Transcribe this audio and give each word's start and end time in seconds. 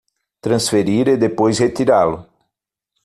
Transferir 0.41 1.07
e 1.09 1.15
depois 1.15 1.59
retirá-lo 1.59 2.27